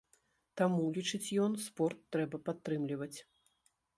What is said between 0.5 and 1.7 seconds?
Таму, лічыць ён,